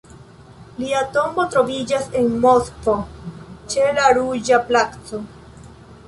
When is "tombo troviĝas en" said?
1.17-2.31